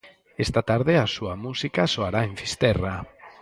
[0.45, 2.95] Esta tarde a súa música soará en Fisterra.